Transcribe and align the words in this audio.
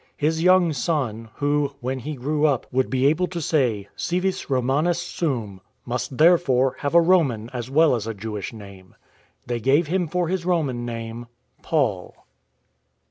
His 0.17 0.41
young 0.41 0.73
son, 0.73 1.29
who, 1.35 1.75
when 1.79 1.99
he 1.99 2.15
grew 2.15 2.43
up, 2.47 2.65
would 2.71 2.89
be 2.89 3.05
able 3.05 3.27
to 3.27 3.39
say," 3.39 3.87
Civis 3.95 4.49
Romanus 4.49 4.99
sum," 4.99 5.61
must, 5.85 6.17
therefore, 6.17 6.75
have 6.79 6.95
a 6.95 6.99
Roman 7.01 7.51
as 7.53 7.69
well 7.69 7.93
as 7.93 8.07
a 8.07 8.13
Jewish 8.15 8.51
name. 8.51 8.95
They 9.45 9.59
gave 9.59 9.85
him 9.85 10.07
for 10.07 10.27
his 10.27 10.43
Roman 10.43 10.87
name 10.87 11.27
—"Paul." 11.61 12.15